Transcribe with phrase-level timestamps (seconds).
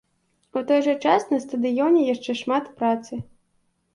[0.59, 3.21] У той жа час, на стадыёне яшчэ шмат працы.